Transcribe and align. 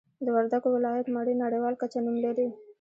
د 0.25 0.27
وردګو 0.35 0.69
ولایت 0.75 1.07
مڼې 1.15 1.33
نړیوال 1.43 1.75
کچه 1.81 1.99
نوم 2.05 2.17
لري 2.25 2.47